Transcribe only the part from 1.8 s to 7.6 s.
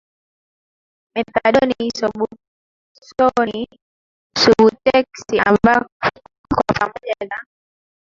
suboksoni subuteksi ambazo kwa pamoja za